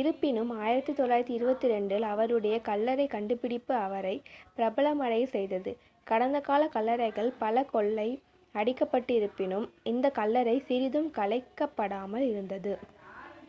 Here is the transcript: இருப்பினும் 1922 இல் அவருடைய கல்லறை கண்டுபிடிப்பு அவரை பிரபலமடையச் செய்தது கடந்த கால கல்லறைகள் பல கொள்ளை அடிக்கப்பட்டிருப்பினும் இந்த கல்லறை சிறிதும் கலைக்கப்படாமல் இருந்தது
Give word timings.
இருப்பினும் 0.00 0.48
1922 0.54 1.66
இல் 1.90 2.06
அவருடைய 2.06 2.54
கல்லறை 2.60 3.06
கண்டுபிடிப்பு 3.06 3.74
அவரை 3.78 4.14
பிரபலமடையச் 4.56 5.32
செய்தது 5.32 5.72
கடந்த 6.06 6.40
கால 6.40 6.68
கல்லறைகள் 6.68 7.30
பல 7.38 7.64
கொள்ளை 7.66 8.08
அடிக்கப்பட்டிருப்பினும் 8.54 9.68
இந்த 9.84 10.08
கல்லறை 10.12 10.56
சிறிதும் 10.68 11.10
கலைக்கப்படாமல் 11.12 12.26
இருந்தது 12.26 12.74